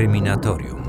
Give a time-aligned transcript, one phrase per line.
[0.00, 0.82] Kryminatorium.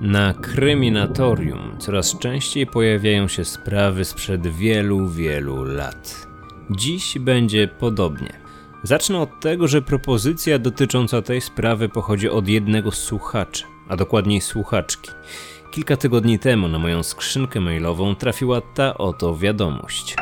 [0.00, 6.26] Na kryminatorium coraz częściej pojawiają się sprawy sprzed wielu, wielu lat.
[6.70, 8.32] Dziś będzie podobnie.
[8.82, 14.40] Zacznę od tego, że propozycja dotycząca tej sprawy pochodzi od jednego z słuchaczy, a dokładniej
[14.40, 15.10] słuchaczki.
[15.70, 20.16] Kilka tygodni temu na moją skrzynkę mailową trafiła ta oto wiadomość.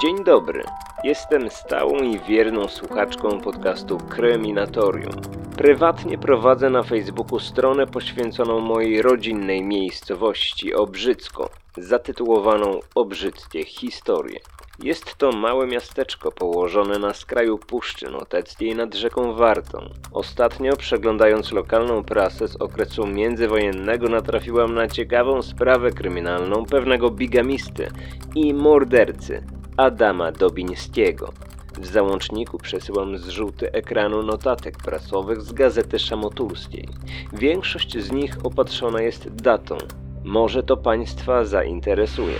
[0.00, 0.62] Dzień dobry.
[1.04, 5.12] Jestem stałą i wierną słuchaczką podcastu Kryminatorium.
[5.56, 14.40] Prywatnie prowadzę na Facebooku stronę poświęconą mojej rodzinnej miejscowości Obrzycko, zatytułowaną Obrzyckie Historie.
[14.82, 19.78] Jest to małe miasteczko położone na skraju Puszczy Noteckiej nad rzeką Wartą.
[20.12, 27.88] Ostatnio przeglądając lokalną prasę z okresu międzywojennego natrafiłam na ciekawą sprawę kryminalną pewnego bigamisty
[28.34, 31.32] i mordercy Adama Dobińskiego.
[31.80, 36.88] W załączniku przesyłam zrzuty ekranu notatek prasowych z gazety szamotulskiej.
[37.32, 39.78] Większość z nich opatrzona jest datą.
[40.24, 42.34] Może to Państwa zainteresuje.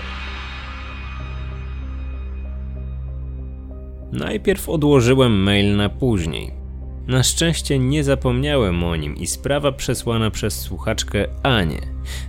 [4.12, 6.52] Najpierw odłożyłem mail na później.
[7.06, 11.80] Na szczęście nie zapomniałem o nim i sprawa przesłana przez słuchaczkę Anię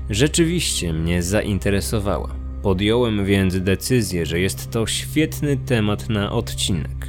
[0.09, 2.38] rzeczywiście mnie zainteresowała.
[2.61, 7.07] Podjąłem więc decyzję, że jest to świetny temat na odcinek.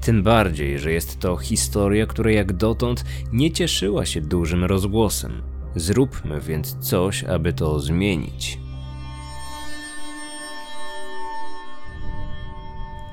[0.00, 5.42] Tym bardziej, że jest to historia, która jak dotąd nie cieszyła się dużym rozgłosem.
[5.76, 8.58] Zróbmy więc coś, aby to zmienić.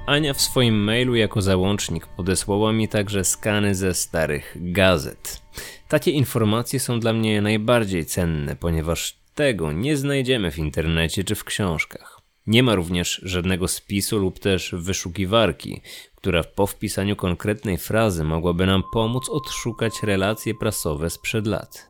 [0.05, 5.41] Ania w swoim mailu jako załącznik podesłała mi także skany ze starych gazet.
[5.87, 11.43] Takie informacje są dla mnie najbardziej cenne, ponieważ tego nie znajdziemy w internecie czy w
[11.43, 12.21] książkach.
[12.47, 15.81] Nie ma również żadnego spisu lub też wyszukiwarki,
[16.15, 21.89] która po wpisaniu konkretnej frazy mogłaby nam pomóc odszukać relacje prasowe sprzed lat.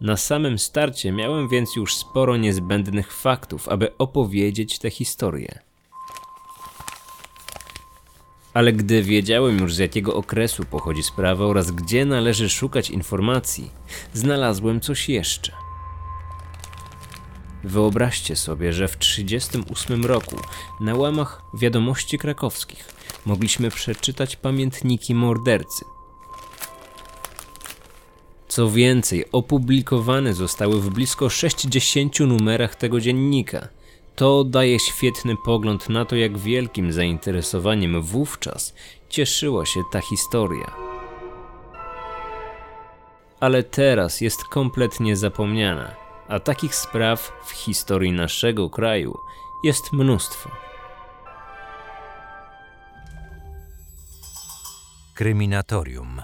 [0.00, 5.58] Na samym starcie miałem więc już sporo niezbędnych faktów, aby opowiedzieć tę historię.
[8.54, 13.70] Ale gdy wiedziałem już z jakiego okresu pochodzi sprawa oraz gdzie należy szukać informacji,
[14.14, 15.52] znalazłem coś jeszcze–
[17.64, 20.36] Wyobraźcie sobie, że w 1938 roku
[20.80, 22.88] na łamach wiadomości krakowskich
[23.26, 25.84] mogliśmy przeczytać pamiętniki mordercy.
[28.48, 33.68] Co więcej, opublikowane zostały w blisko 60 numerach tego dziennika.
[34.16, 38.74] To daje świetny pogląd na to, jak wielkim zainteresowaniem wówczas
[39.08, 40.70] cieszyła się ta historia.
[43.40, 45.99] Ale teraz jest kompletnie zapomniana
[46.30, 49.18] a takich spraw w historii naszego kraju
[49.64, 50.50] jest mnóstwo.
[55.14, 56.22] Kryminatorium.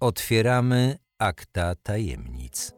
[0.00, 2.72] Otwieramy akta tajemnic.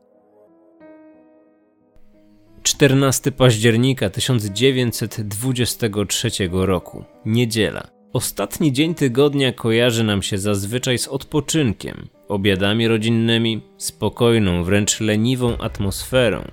[2.63, 7.92] 14 października 1923 roku, niedziela.
[8.13, 16.51] Ostatni dzień tygodnia kojarzy nam się zazwyczaj z odpoczynkiem, obiadami rodzinnymi, spokojną, wręcz leniwą atmosferą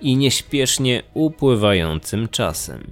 [0.00, 2.86] i nieśpiesznie upływającym czasem.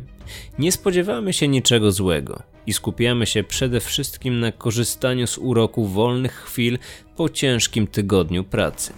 [0.58, 6.34] Nie spodziewamy się niczego złego i skupiamy się przede wszystkim na korzystaniu z uroku wolnych
[6.34, 6.78] chwil
[7.16, 8.92] po ciężkim tygodniu pracy.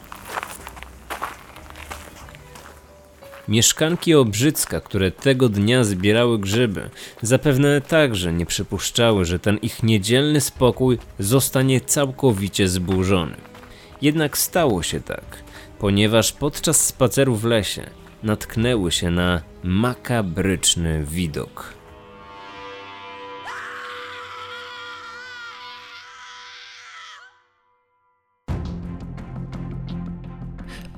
[3.50, 6.90] Mieszkanki Obrzycka, które tego dnia zbierały grzyby,
[7.22, 13.36] zapewne także nie przypuszczały, że ten ich niedzielny spokój zostanie całkowicie zburzony.
[14.02, 15.24] Jednak stało się tak,
[15.78, 17.90] ponieważ podczas spaceru w lesie
[18.22, 21.79] natknęły się na makabryczny widok.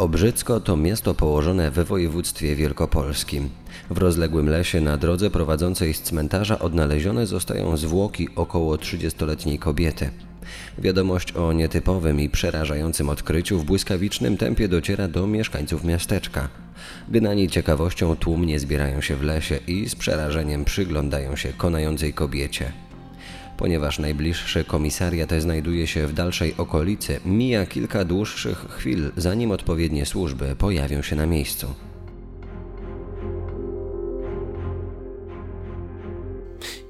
[0.02, 3.48] Obrzycko to miasto położone we województwie wielkopolskim.
[3.90, 10.10] W rozległym lesie na drodze prowadzącej z cmentarza odnalezione zostają zwłoki około 30-letniej kobiety.
[10.78, 16.49] Wiadomość o nietypowym i przerażającym odkryciu w błyskawicznym tempie dociera do mieszkańców miasteczka.
[17.08, 22.72] Gnani ciekawością tłumnie zbierają się w lesie i z przerażeniem przyglądają się konającej kobiecie.
[23.62, 30.56] Ponieważ najbliższy komisariat znajduje się w dalszej okolicy, mija kilka dłuższych chwil, zanim odpowiednie służby
[30.59, 31.67] pojawią się na miejscu.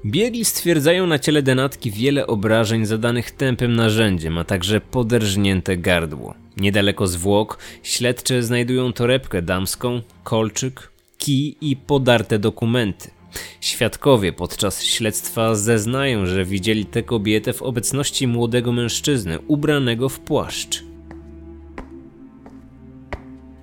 [0.05, 6.33] Biegli stwierdzają na ciele denatki wiele obrażeń zadanych tępym narzędziem, a także poderżnięte gardło.
[6.57, 13.22] Niedaleko zwłok śledcze znajdują torebkę damską, kolczyk, kij i podarte dokumenty.
[13.61, 20.83] Świadkowie podczas śledztwa zeznają, że widzieli tę kobietę w obecności młodego mężczyzny ubranego w płaszcz.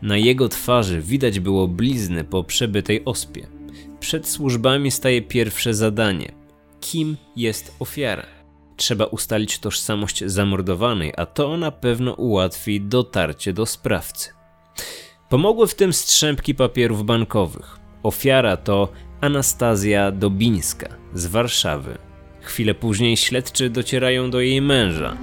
[0.03, 3.47] Na jego twarzy widać było blizny po przebytej ospie.
[4.01, 6.33] Przed służbami staje pierwsze zadanie:
[6.81, 8.27] kim jest ofiara?
[8.77, 14.31] Trzeba ustalić tożsamość zamordowanej, a to na pewno ułatwi dotarcie do sprawcy.
[15.29, 17.79] Pomogły w tym strzępki papierów bankowych.
[18.03, 18.89] Ofiara to
[19.21, 21.99] Anastazja Dobińska z Warszawy.
[22.41, 25.17] Chwilę później śledczy docierają do jej męża.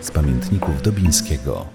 [0.00, 1.66] Z pamiętników Dobińskiego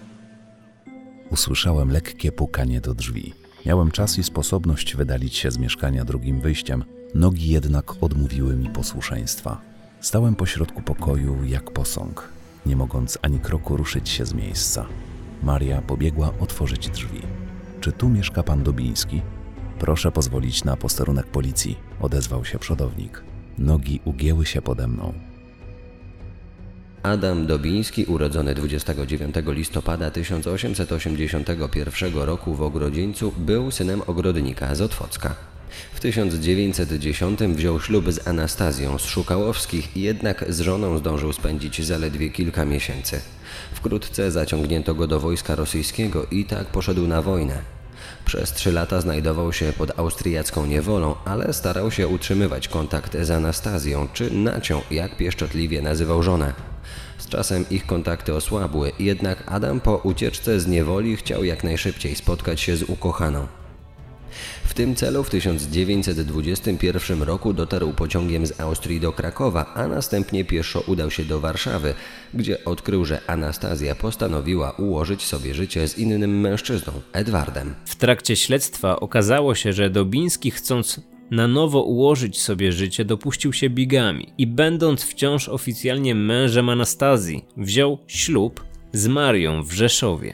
[1.31, 3.33] usłyszałem lekkie pukanie do drzwi.
[3.65, 6.83] Miałem czas i sposobność wydalić się z mieszkania drugim wyjściem,
[7.15, 9.61] nogi jednak odmówiły mi posłuszeństwa.
[10.01, 12.29] Stałem pośrodku pokoju jak posąg,
[12.65, 14.85] nie mogąc ani kroku ruszyć się z miejsca.
[15.43, 17.21] Maria pobiegła otworzyć drzwi.
[17.81, 19.21] Czy tu mieszka pan Dobiński?
[19.79, 23.23] Proszę pozwolić na posterunek policji, odezwał się przodownik.
[23.57, 25.13] Nogi ugięły się pode mną.
[27.03, 35.35] Adam Dobiński, urodzony 29 listopada 1881 roku w Ogrodzieńcu, był synem ogrodnika z Otwocka.
[35.93, 42.65] W 1910 wziął ślub z Anastazją z Szukałowskich, jednak z żoną zdążył spędzić zaledwie kilka
[42.65, 43.21] miesięcy.
[43.73, 47.61] Wkrótce zaciągnięto go do wojska rosyjskiego i tak poszedł na wojnę.
[48.25, 54.07] Przez trzy lata znajdował się pod austriacką niewolą, ale starał się utrzymywać kontakt z Anastazją,
[54.13, 56.53] czy Nacią, jak pieszczotliwie nazywał żonę.
[57.17, 62.61] Z czasem ich kontakty osłabły, jednak Adam po ucieczce z niewoli chciał jak najszybciej spotkać
[62.61, 63.47] się z ukochaną.
[64.79, 71.11] Tym celu w 1921 roku dotarł pociągiem z Austrii do Krakowa, a następnie pieszo udał
[71.11, 71.93] się do Warszawy,
[72.33, 77.75] gdzie odkrył, że Anastazja postanowiła ułożyć sobie życie z innym mężczyzną, Edwardem.
[77.85, 81.01] W trakcie śledztwa okazało się, że Dobiński chcąc
[81.31, 87.97] na nowo ułożyć sobie życie, dopuścił się bigami i będąc wciąż oficjalnie mężem Anastazji, wziął
[88.07, 90.33] ślub z Marią w Rzeszowie.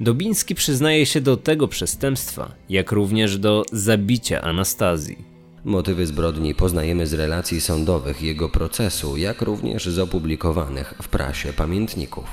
[0.00, 5.30] Dobiński przyznaje się do tego przestępstwa, jak również do zabicia Anastazji.
[5.64, 12.24] Motywy zbrodni poznajemy z relacji sądowych jego procesu, jak również z opublikowanych w prasie pamiętników.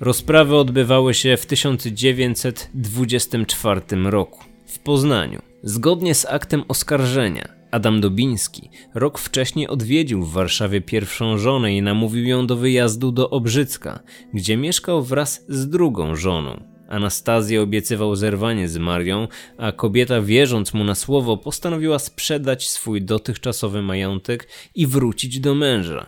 [0.00, 5.42] Rozprawy odbywały się w 1924 roku w Poznaniu.
[5.62, 12.24] Zgodnie z aktem oskarżenia, Adam Dobiński rok wcześniej odwiedził w Warszawie pierwszą żonę i namówił
[12.24, 14.00] ją do wyjazdu do Obrzycka,
[14.34, 16.64] gdzie mieszkał wraz z drugą żoną.
[16.88, 19.28] Anastazja obiecywał zerwanie z Marią,
[19.58, 26.06] a kobieta wierząc mu na słowo postanowiła sprzedać swój dotychczasowy majątek i wrócić do męża.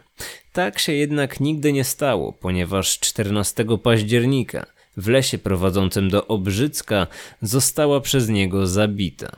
[0.53, 4.67] Tak się jednak nigdy nie stało, ponieważ 14 października
[4.97, 7.07] w lesie prowadzącym do Obrzycka
[7.43, 9.37] została przez niego zabita.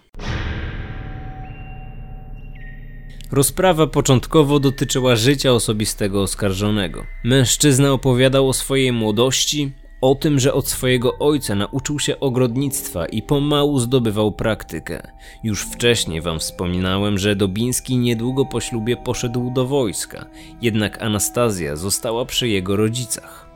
[3.32, 7.06] Rozprawa początkowo dotyczyła życia osobistego oskarżonego.
[7.24, 13.22] Mężczyzna opowiadał o swojej młodości, o tym, że od swojego ojca nauczył się ogrodnictwa i
[13.22, 15.12] pomału zdobywał praktykę.
[15.44, 20.26] Już wcześniej wam wspominałem, że Dobiński niedługo po ślubie poszedł do wojska,
[20.62, 23.50] jednak Anastazja została przy jego rodzicach.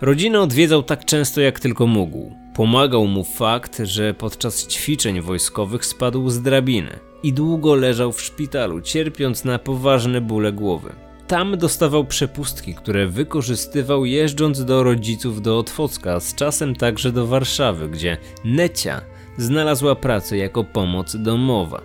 [0.00, 2.32] Rodzinę odwiedzał tak często jak tylko mógł.
[2.54, 8.80] Pomagał mu fakt, że podczas ćwiczeń wojskowych spadł z drabiny i długo leżał w szpitalu,
[8.80, 10.92] cierpiąc na poważne bóle głowy.
[11.26, 17.88] Tam dostawał przepustki, które wykorzystywał jeżdżąc do rodziców do Otwocka, z czasem także do Warszawy,
[17.88, 19.00] gdzie Necia
[19.38, 21.82] znalazła pracę jako pomoc domowa.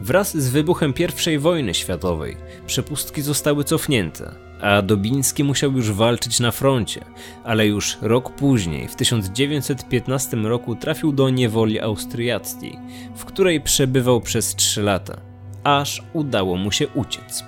[0.00, 0.94] Wraz z wybuchem
[1.32, 7.04] I wojny światowej przepustki zostały cofnięte, a Dobiński musiał już walczyć na froncie,
[7.44, 12.78] ale już rok później, w 1915 roku, trafił do niewoli austriackiej,
[13.16, 15.16] w której przebywał przez trzy lata,
[15.64, 17.44] aż udało mu się uciec.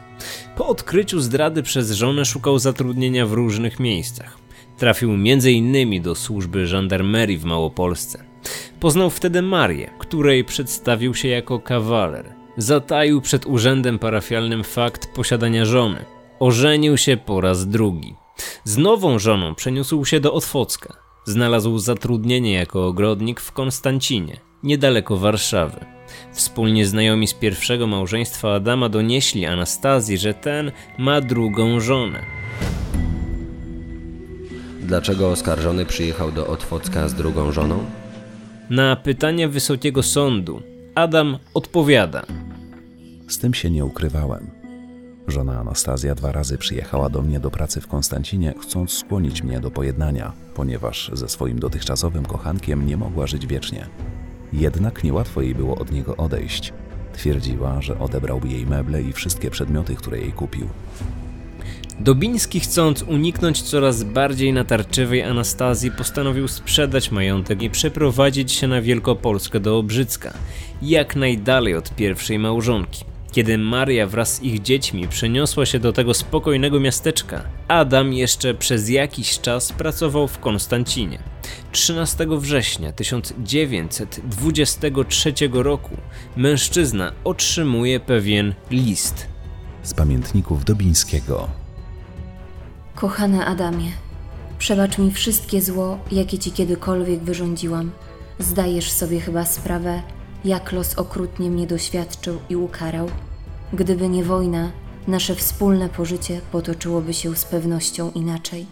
[0.57, 4.39] Po odkryciu zdrady przez żonę szukał zatrudnienia w różnych miejscach.
[4.79, 6.03] Trafił m.in.
[6.03, 8.25] do służby żandarmerii w Małopolsce.
[8.81, 12.35] Poznał wtedy Marię, której przedstawił się jako kawaler.
[12.57, 16.05] Zataił przed urzędem parafialnym fakt posiadania żony–
[16.41, 18.15] Ożenił się po raz drugi.
[18.65, 20.97] Z nową żoną przeniósł się do Otwocka.
[21.25, 25.85] Znalazł zatrudnienie jako ogrodnik w Konstancinie, niedaleko Warszawy.
[26.33, 32.23] Wspólnie znajomi z pierwszego małżeństwa Adama donieśli Anastazji, że ten ma drugą żonę.
[34.81, 37.85] Dlaczego oskarżony przyjechał do Otwocka z drugą żoną?
[38.71, 40.63] Na pytanie Wysokiego Sądu
[40.95, 42.27] Adam odpowiada.
[43.29, 44.58] Z tym się nie ukrywałem.
[45.29, 49.71] Żona Anastazja dwa razy przyjechała do mnie do pracy w Konstancinie, chcąc skłonić mnie do
[49.71, 53.87] pojednania, ponieważ ze swoim dotychczasowym kochankiem nie mogła żyć wiecznie.
[54.53, 56.73] Jednak niełatwo jej było od niego odejść.
[57.13, 60.69] Twierdziła, że odebrałby jej meble i wszystkie przedmioty, które jej kupił.
[62.01, 69.61] Dobiński, chcąc uniknąć coraz bardziej natarczywej Anastazji, postanowił sprzedać majątek i przeprowadzić się na Wielkopolskę
[69.61, 70.35] do Obrzycka,
[70.83, 73.05] jak najdalej od pierwszej małżonki.
[73.33, 78.89] Kiedy Maria wraz z ich dziećmi przeniosła się do tego spokojnego miasteczka, Adam jeszcze przez
[78.89, 81.19] jakiś czas pracował w Konstancinie.
[81.73, 85.97] 13 września 1923 roku
[86.37, 89.27] mężczyzna otrzymuje pewien list.
[89.83, 91.49] Z pamiętników Dobińskiego.
[92.95, 93.93] Kochany Adamie,
[94.59, 97.91] przebacz mi wszystkie zło, jakie ci kiedykolwiek wyrządziłam.
[98.39, 100.03] Zdajesz sobie chyba sprawę,
[100.45, 103.09] jak los okrutnie mnie doświadczył i ukarał.
[103.73, 104.71] Gdyby nie wojna,
[105.09, 108.67] nasze wspólne pożycie potoczyłoby się z pewnością inaczej.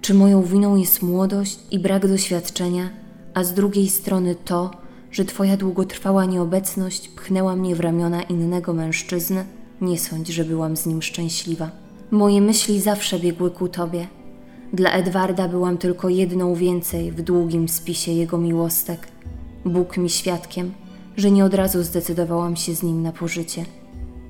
[0.00, 2.90] Czy moją winą jest młodość i brak doświadczenia,
[3.34, 4.70] a z drugiej strony to,
[5.10, 9.44] że Twoja długotrwała nieobecność pchnęła mnie w ramiona innego mężczyzny?
[9.80, 11.70] Nie sądź, że byłam z nim szczęśliwa.
[12.10, 14.06] Moje myśli zawsze biegły ku Tobie.
[14.72, 19.13] Dla Edwarda byłam tylko jedną więcej w długim spisie jego miłostek.
[19.64, 20.72] Bóg mi świadkiem,
[21.16, 23.64] że nie od razu zdecydowałam się z nim na pożycie.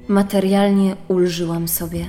[0.09, 2.07] Materialnie ulżyłam sobie.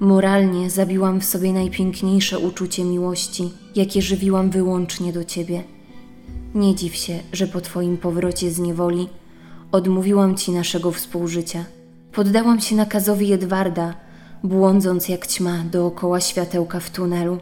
[0.00, 5.62] Moralnie zabiłam w sobie najpiękniejsze uczucie miłości, jakie żywiłam wyłącznie do Ciebie.
[6.54, 9.08] Nie dziw się, że po Twoim powrocie z niewoli
[9.72, 11.64] odmówiłam Ci naszego współżycia.
[12.12, 13.94] Poddałam się nakazowi Edwarda,
[14.44, 17.38] błądząc jak ćma dookoła światełka w tunelu.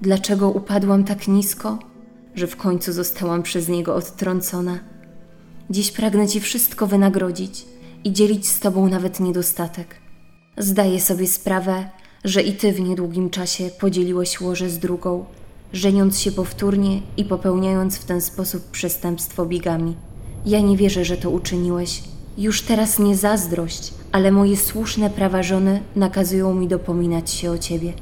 [0.00, 1.78] Dlaczego upadłam tak nisko,
[2.38, 4.78] że w końcu zostałam przez niego odtrącona?
[5.70, 7.66] Dziś pragnę Ci wszystko wynagrodzić
[8.04, 9.94] i dzielić z Tobą nawet niedostatek.
[10.58, 11.90] Zdaję sobie sprawę,
[12.24, 15.24] że i Ty w niedługim czasie podzieliłeś łoże z drugą,
[15.72, 19.96] żeniąc się powtórnie i popełniając w ten sposób przestępstwo bigami.
[20.46, 22.02] Ja nie wierzę, że to uczyniłeś.
[22.38, 27.92] Już teraz nie zazdrość, ale moje słuszne prawa żony nakazują mi dopominać się o Ciebie.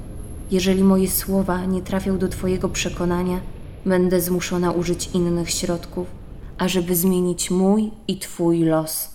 [0.51, 3.41] Jeżeli moje słowa nie trafią do Twojego przekonania,
[3.87, 6.07] będę zmuszona użyć innych środków,
[6.59, 9.15] ażeby zmienić mój i Twój los.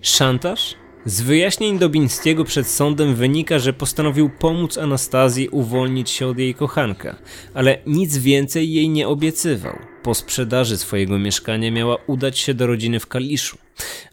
[0.00, 0.74] Szantaż?
[1.04, 7.16] Z wyjaśnień Dobińskiego przed sądem wynika, że postanowił pomóc Anastazji uwolnić się od jej kochanka,
[7.54, 9.89] ale nic więcej jej nie obiecywał.
[10.02, 13.58] Po sprzedaży swojego mieszkania miała udać się do rodziny w Kaliszu.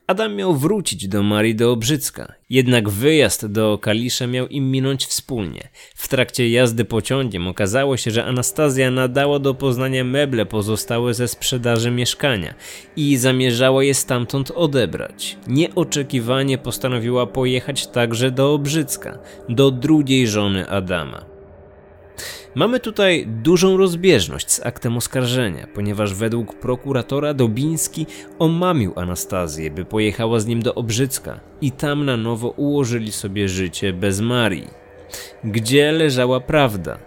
[0.08, 5.70] Adam miał wrócić do Marii do Obrzycka, jednak wyjazd do Kalisza miał im minąć wspólnie.
[5.96, 11.92] W trakcie jazdy pociągiem okazało się, że Anastazja nadała do Poznania meble pozostałe ze sprzedaży
[11.92, 12.54] mieszkania
[12.96, 15.38] i zamierzała je stamtąd odebrać.
[15.48, 21.37] Nieoczekiwanie postanowiła pojechać także do Obrzycka, do drugiej żony Adama.
[22.58, 28.06] Mamy tutaj dużą rozbieżność z aktem oskarżenia, ponieważ według prokuratora Dobiński
[28.40, 33.94] omamił Anastazję, by pojechała z nim do Obrzycka i tam na nowo ułożyli sobie życie
[33.94, 34.68] bez Marii.
[35.44, 36.98] Gdzie leżała prawda?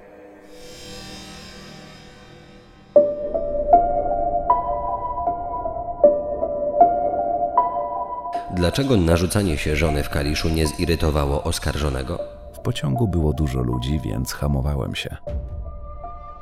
[8.57, 12.40] Dlaczego narzucanie się żony w Kaliszu nie zirytowało oskarżonego?
[12.61, 15.17] W pociągu było dużo ludzi, więc hamowałem się.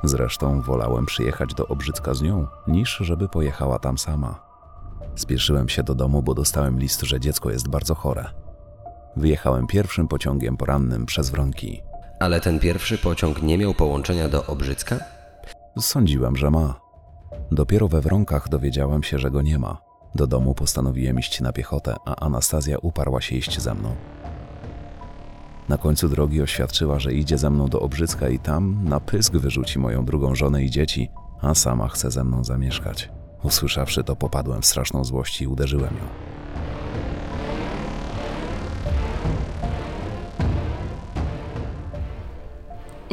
[0.03, 4.39] Zresztą wolałem przyjechać do Obrzycka z nią, niż żeby pojechała tam sama.
[5.15, 8.25] Spieszyłem się do domu, bo dostałem list, że dziecko jest bardzo chore.
[9.15, 11.81] Wyjechałem pierwszym pociągiem porannym przez Wronki.
[12.19, 14.99] Ale ten pierwszy pociąg nie miał połączenia do Obrzycka?
[15.79, 16.79] Sądziłem, że ma.
[17.51, 19.81] Dopiero we Wronkach dowiedziałem się, że go nie ma.
[20.15, 23.95] Do domu postanowiłem iść na piechotę, a Anastazja uparła się iść ze mną.
[25.69, 29.79] Na końcu drogi oświadczyła, że idzie ze mną do Obrzycka i tam na pysk wyrzuci
[29.79, 31.09] moją drugą żonę i dzieci,
[31.41, 33.09] a sama chce ze mną zamieszkać.
[33.43, 36.05] Usłyszawszy to, popadłem w straszną złość i uderzyłem ją.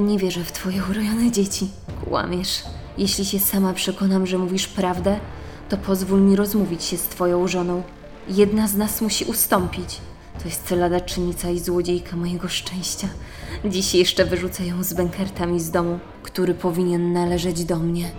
[0.04, 1.70] Nie wierzę w twoje urojone dzieci.
[2.04, 2.62] Kłamiesz.
[2.98, 5.20] Jeśli się sama przekonam, że mówisz prawdę,
[5.68, 7.82] to pozwól mi rozmówić się z twoją żoną.
[8.28, 10.00] Jedna z nas musi ustąpić.
[10.38, 13.08] To jest ladaczynica i złodziejka mojego szczęścia.
[13.64, 18.10] Dziś jeszcze wyrzucę ją z bękertami z domu, który powinien należeć do mnie.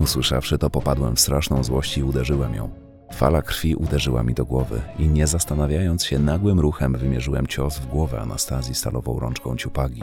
[0.00, 2.70] Usłyszawszy to, popadłem w straszną złość i uderzyłem ją.
[3.12, 7.86] Fala krwi uderzyła mi do głowy i nie zastanawiając się, nagłym ruchem wymierzyłem cios w
[7.86, 10.02] głowę Anastazji stalową rączką ciupagi.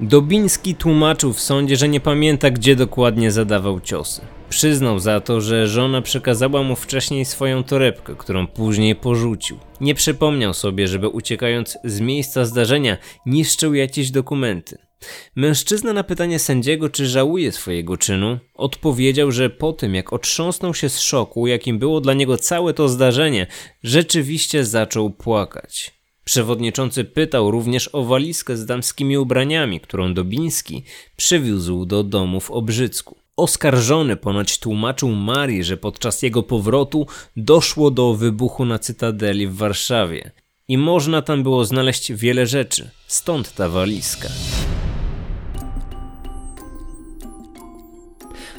[0.00, 4.20] Dobiński tłumaczył w sądzie, że nie pamięta, gdzie dokładnie zadawał ciosy.
[4.48, 9.58] Przyznał za to, że żona przekazała mu wcześniej swoją torebkę, którą później porzucił.
[9.80, 14.78] Nie przypomniał sobie, żeby uciekając z miejsca zdarzenia niszczył jakieś dokumenty.
[15.36, 20.88] Mężczyzna na pytanie sędziego, czy żałuje swojego czynu, odpowiedział, że po tym jak otrząsnął się
[20.88, 23.46] z szoku, jakim było dla niego całe to zdarzenie,
[23.82, 25.98] rzeczywiście zaczął płakać.
[26.24, 30.82] Przewodniczący pytał również o walizkę z damskimi ubraniami, którą Dobiński
[31.16, 33.17] przywiózł do domu w Obrzycku.
[33.38, 40.30] Oskarżony ponoć tłumaczył Marii, że podczas jego powrotu doszło do wybuchu na Cytadeli w Warszawie
[40.68, 44.28] i można tam było znaleźć wiele rzeczy, stąd ta walizka.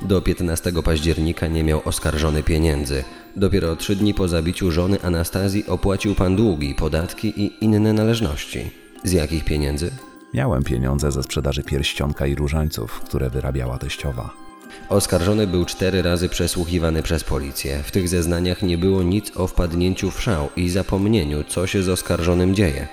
[0.01, 3.03] Do 15 października nie miał oskarżony pieniędzy.
[3.35, 8.71] Dopiero trzy dni po zabiciu żony Anastazji opłacił pan długi, podatki i inne należności.
[9.03, 9.91] Z jakich pieniędzy?
[10.33, 14.48] Miałem pieniądze ze sprzedaży pierścionka i różańców, które wyrabiała teściowa.
[14.89, 17.83] Oskarżony był cztery razy przesłuchiwany przez policję.
[17.83, 21.89] W tych zeznaniach nie było nic o wpadnięciu w szał i zapomnieniu, co się z
[21.89, 22.87] oskarżonym dzieje.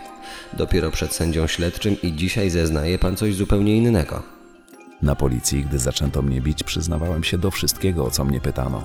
[0.53, 4.23] Dopiero przed sędzią śledczym i dzisiaj zeznaje pan coś zupełnie innego.
[5.03, 8.85] Na policji, gdy zaczęto mnie bić, przyznawałem się do wszystkiego, o co mnie pytano.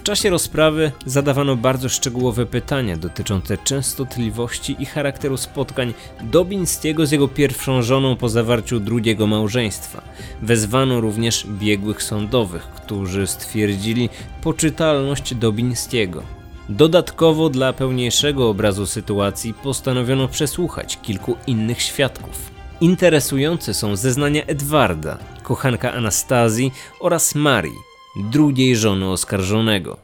[0.00, 7.28] W czasie rozprawy zadawano bardzo szczegółowe pytania dotyczące częstotliwości i charakteru spotkań Dobińskiego z jego
[7.28, 10.02] pierwszą żoną po zawarciu drugiego małżeństwa.
[10.42, 14.08] Wezwano również biegłych sądowych, którzy stwierdzili
[14.42, 16.22] poczytalność Dobińskiego.
[16.68, 22.50] Dodatkowo dla pełniejszego obrazu sytuacji postanowiono przesłuchać kilku innych świadków.
[22.80, 29.96] Interesujące są zeznania Edwarda, kochanka Anastazji oraz Marii, drugiej żony oskarżonego.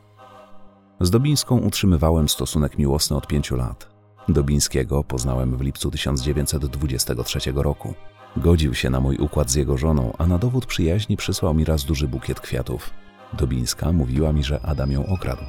[1.01, 3.89] Z Dobińską utrzymywałem stosunek miłosny od pięciu lat.
[4.29, 7.95] Dobińskiego poznałem w lipcu 1923 roku.
[8.37, 11.85] Godził się na mój układ z jego żoną, a na dowód przyjaźni przysłał mi raz
[11.85, 12.91] duży bukiet kwiatów.
[13.33, 15.45] Dobińska mówiła mi, że Adam ją okradł.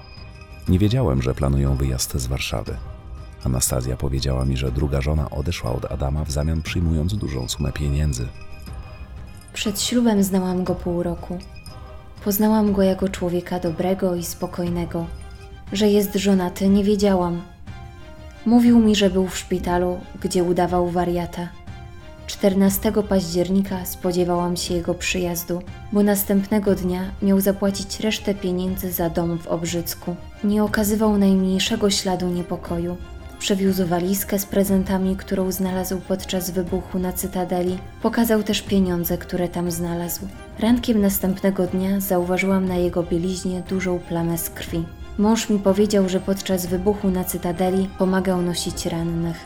[0.69, 2.77] Nie wiedziałem, że planują wyjazd z Warszawy.
[3.43, 8.27] Anastazja powiedziała mi, że druga żona odeszła od Adama w zamian przyjmując dużą sumę pieniędzy.
[9.53, 11.39] Przed ślubem znałam go pół roku.
[12.23, 15.05] Poznałam go jako człowieka dobrego i spokojnego.
[15.73, 17.41] Że jest żonaty, nie wiedziałam.
[18.45, 21.47] Mówił mi, że był w szpitalu, gdzie udawał wariata.
[22.27, 25.61] 14 października spodziewałam się jego przyjazdu,
[25.93, 30.15] bo następnego dnia miał zapłacić resztę pieniędzy za dom w Obrzycku.
[30.43, 32.97] Nie okazywał najmniejszego śladu niepokoju.
[33.39, 37.77] Przewiózł walizkę z prezentami, którą znalazł podczas wybuchu na Cytadeli.
[38.01, 40.27] Pokazał też pieniądze, które tam znalazł.
[40.59, 44.83] Rankiem następnego dnia zauważyłam na jego bieliźnie dużą plamę z krwi.
[45.17, 49.37] Mąż mi powiedział, że podczas wybuchu na Cytadeli pomagał nosić rannych.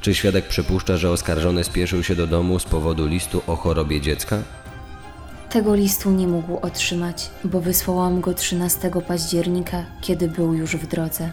[0.00, 4.42] Czy świadek przypuszcza, że oskarżony spieszył się do domu z powodu listu o chorobie dziecka?
[5.50, 11.30] Tego listu nie mógł otrzymać, bo wysłałam go 13 października, kiedy był już w drodze.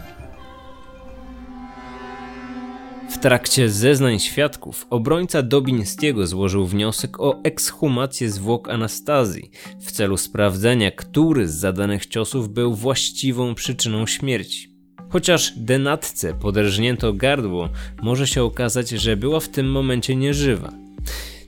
[3.14, 9.50] W trakcie zeznań świadków obrońca Dobińskiego złożył wniosek o ekshumację zwłok Anastazji
[9.80, 14.68] w celu sprawdzenia, który z zadanych ciosów był właściwą przyczyną śmierci.
[15.08, 17.68] Chociaż denatce poderżnięto gardło,
[18.02, 20.72] może się okazać, że była w tym momencie nieżywa.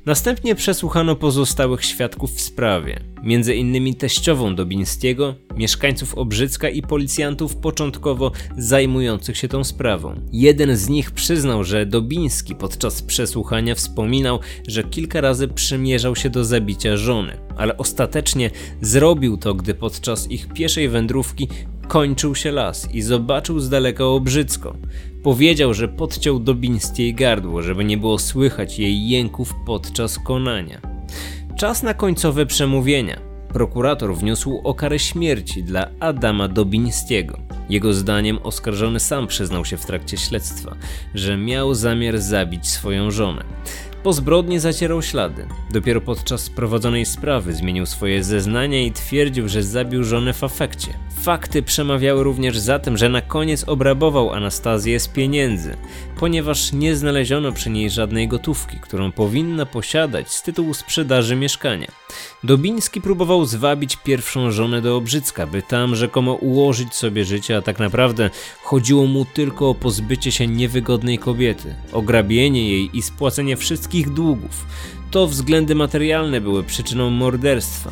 [0.06, 8.32] Następnie przesłuchano pozostałych świadków w sprawie, między innymi teściową Dobińskiego, mieszkańców Obrzycka i policjantów początkowo
[8.58, 10.20] zajmujących się tą sprawą.
[10.32, 16.44] Jeden z nich przyznał, że Dobiński podczas przesłuchania wspominał, że kilka razy przymierzał się do
[16.44, 21.48] zabicia żony, ale ostatecznie zrobił to, gdy podczas ich pieszej wędrówki
[21.88, 24.76] kończył się las i zobaczył z daleka Obrzycko.
[25.26, 30.80] Powiedział, że podciął Dobińskiej gardło, żeby nie było słychać jej jęków podczas konania.
[31.56, 33.20] Czas na końcowe przemówienia.
[33.48, 37.38] Prokurator wniósł o karę śmierci dla Adama Dobińskiego.
[37.68, 40.76] Jego zdaniem oskarżony sam przyznał się w trakcie śledztwa,
[41.14, 43.44] że miał zamiar zabić swoją żonę.
[44.06, 45.46] Po zbrodni zacierał ślady.
[45.70, 50.98] Dopiero podczas prowadzonej sprawy zmienił swoje zeznania i twierdził, że zabił żonę w afekcie.
[51.22, 55.76] Fakty przemawiały również za tym, że na koniec obrabował Anastazję z pieniędzy,
[56.18, 61.86] ponieważ nie znaleziono przy niej żadnej gotówki, którą powinna posiadać z tytułu sprzedaży mieszkania.
[62.44, 67.78] Dobiński próbował zwabić pierwszą żonę do Obrzycka, by tam rzekomo ułożyć sobie życie, a tak
[67.78, 68.30] naprawdę
[68.62, 73.56] chodziło mu tylko o pozbycie się niewygodnej kobiety, ograbienie jej i spłacenie
[73.96, 74.66] wszystkich długów.
[75.10, 77.90] To względy materialne były przyczyną morderstwa.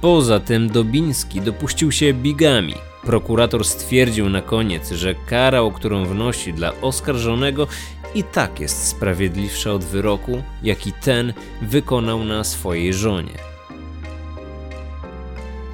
[0.00, 2.74] Poza tym Dobiński dopuścił się bigami.
[3.04, 7.66] Prokurator stwierdził na koniec, że kara, o którą wnosi dla oskarżonego,
[8.14, 13.38] i tak jest sprawiedliwsza od wyroku, jaki ten wykonał na swojej żonie.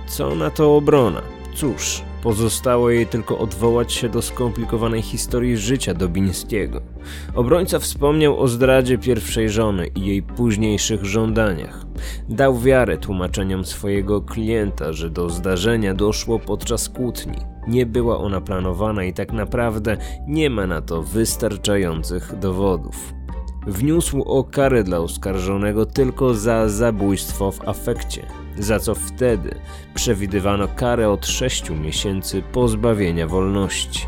[0.07, 1.23] Co na to obrona?
[1.55, 6.81] Cóż, Pozostało jej tylko odwołać się do skomplikowanej historii życia Dobińskiego.
[7.35, 11.87] Obrońca wspomniał o zdradzie pierwszej żony i jej późniejszych żądaniach.
[12.28, 17.37] Dał wiarę tłumaczeniom swojego klienta, że do zdarzenia doszło podczas kłótni.
[17.68, 23.14] Nie była ona planowana i tak naprawdę nie ma na to wystarczających dowodów.
[23.66, 28.26] Wniósł o karę dla oskarżonego tylko za zabójstwo w afekcie
[28.59, 29.55] za co wtedy
[29.94, 34.07] przewidywano karę od 6 miesięcy pozbawienia wolności.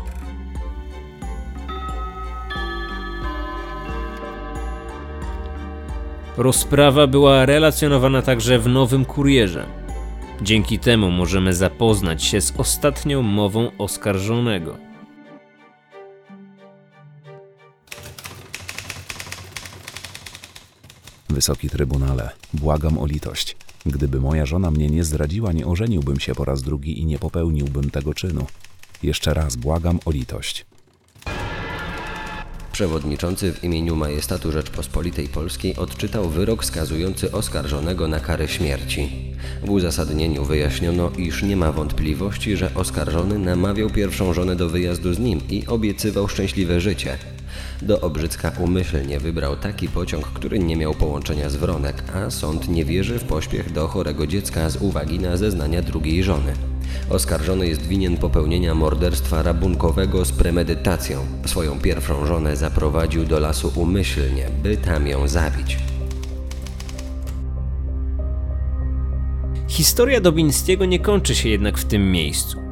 [6.37, 9.65] Rozprawa była relacjonowana także w Nowym Kurierze.
[10.41, 14.77] Dzięki temu możemy zapoznać się z ostatnią mową oskarżonego.
[21.29, 23.60] Wysoki Trybunale, błagam o litość.
[23.85, 27.91] Gdyby moja żona mnie nie zdradziła, nie ożeniłbym się po raz drugi i nie popełniłbym
[27.91, 28.45] tego czynu.
[29.03, 30.65] Jeszcze raz błagam o litość.
[32.71, 39.09] Przewodniczący w imieniu Majestatu Rzeczpospolitej Polskiej odczytał wyrok skazujący oskarżonego na karę śmierci.
[39.63, 45.19] W uzasadnieniu wyjaśniono, iż nie ma wątpliwości, że oskarżony namawiał pierwszą żonę do wyjazdu z
[45.19, 47.17] nim i obiecywał szczęśliwe życie.
[47.81, 52.85] Do Obrzycka umyślnie wybrał taki pociąg, który nie miał połączenia z Wronek, a sąd nie
[52.85, 56.53] wierzy w pośpiech do chorego dziecka z uwagi na zeznania drugiej żony.
[57.09, 61.19] Oskarżony jest winien popełnienia morderstwa rabunkowego z premedytacją.
[61.45, 65.77] Swoją pierwszą żonę zaprowadził do lasu umyślnie, by tam ją zabić.
[69.67, 72.70] Historia Dobińskiego nie kończy się jednak w tym miejscu.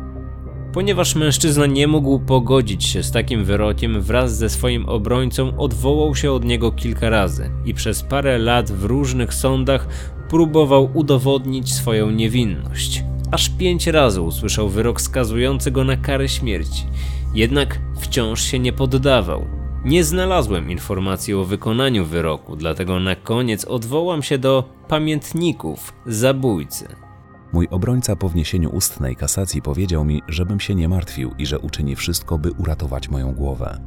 [0.74, 6.32] Ponieważ mężczyzna nie mógł pogodzić się z takim wyrokiem, wraz ze swoim obrońcą odwołał się
[6.32, 9.88] od niego kilka razy i przez parę lat w różnych sądach
[10.30, 13.04] próbował udowodnić swoją niewinność.
[13.32, 16.86] Aż pięć razy usłyszał wyrok skazujący go na karę śmierci,
[17.34, 19.46] jednak wciąż się nie poddawał.
[19.86, 27.09] Nie znalazłem informacji o wykonaniu wyroku, dlatego na koniec odwołam się do pamiętników zabójcy.
[27.54, 31.96] Mój obrońca po wniesieniu ustnej kasacji powiedział mi, żebym się nie martwił i że uczyni
[31.96, 33.80] wszystko, by uratować moją głowę.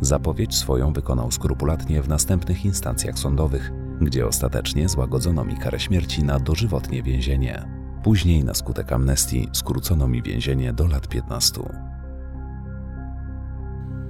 [0.00, 6.38] Zapowiedź swoją wykonał skrupulatnie w następnych instancjach sądowych, gdzie ostatecznie złagodzono mi karę śmierci na
[6.38, 7.64] dożywotnie więzienie.
[8.04, 11.62] Później na skutek amnestii skrócono mi więzienie do lat 15.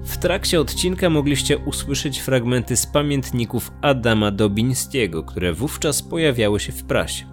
[0.04, 6.84] W trakcie odcinka mogliście usłyszeć fragmenty z pamiętników Adama Dobińskiego, które wówczas pojawiały się w
[6.84, 7.24] prasie.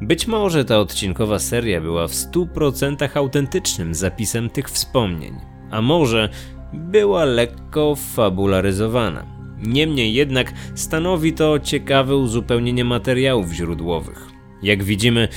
[0.00, 5.34] Być może ta odcinkowa seria była w 100% autentycznym zapisem tych wspomnień,
[5.70, 6.28] a może
[6.72, 9.26] była lekko fabularyzowana.
[9.66, 14.26] Niemniej jednak stanowi to ciekawe uzupełnienie materiałów źródłowych.
[14.62, 15.28] Jak widzimy,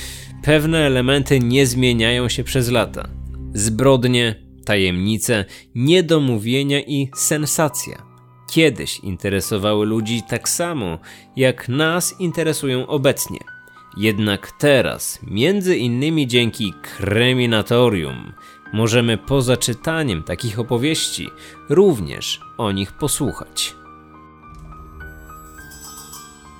[0.42, 3.08] pewne elementy nie zmieniają się przez lata.
[3.54, 8.02] Zbrodnie, tajemnice, niedomówienia i sensacja.
[8.50, 10.98] Kiedyś interesowały ludzi tak samo,
[11.36, 13.53] jak nas interesują obecnie.
[13.96, 18.32] Jednak teraz, między innymi dzięki Kreminatorium,
[18.72, 21.30] możemy poza czytaniem takich opowieści
[21.68, 23.74] również o nich posłuchać.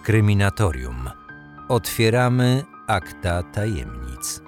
[0.03, 1.11] Kryminatorium.
[1.69, 4.43] Otwieramy akta tajemnic.